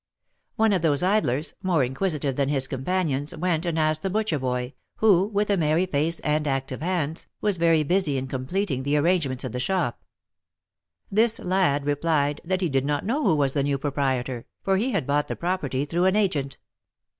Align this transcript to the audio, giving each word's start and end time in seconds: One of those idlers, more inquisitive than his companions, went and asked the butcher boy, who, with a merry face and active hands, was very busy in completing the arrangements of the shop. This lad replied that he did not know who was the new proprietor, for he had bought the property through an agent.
One 0.55 0.73
of 0.73 0.81
those 0.81 1.03
idlers, 1.03 1.53
more 1.61 1.83
inquisitive 1.83 2.35
than 2.35 2.49
his 2.49 2.65
companions, 2.67 3.37
went 3.37 3.67
and 3.67 3.77
asked 3.77 4.01
the 4.01 4.09
butcher 4.09 4.39
boy, 4.39 4.73
who, 4.95 5.27
with 5.27 5.51
a 5.51 5.57
merry 5.57 5.85
face 5.85 6.19
and 6.21 6.47
active 6.47 6.81
hands, 6.81 7.27
was 7.39 7.57
very 7.57 7.83
busy 7.83 8.17
in 8.17 8.25
completing 8.25 8.81
the 8.81 8.97
arrangements 8.97 9.43
of 9.43 9.51
the 9.51 9.59
shop. 9.59 10.01
This 11.11 11.37
lad 11.37 11.85
replied 11.85 12.41
that 12.43 12.61
he 12.61 12.69
did 12.69 12.83
not 12.83 13.05
know 13.05 13.21
who 13.23 13.35
was 13.35 13.53
the 13.53 13.61
new 13.61 13.77
proprietor, 13.77 14.47
for 14.63 14.77
he 14.77 14.89
had 14.89 15.05
bought 15.05 15.27
the 15.27 15.35
property 15.35 15.85
through 15.85 16.05
an 16.05 16.15
agent. 16.15 16.57